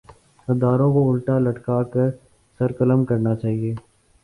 [0.47, 2.09] غداروں کو الٹا لٹکا کر
[2.59, 3.73] سر قلم کرنا چاہیۓ